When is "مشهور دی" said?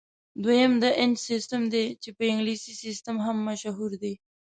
3.49-4.13